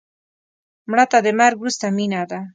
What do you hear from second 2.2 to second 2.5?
ده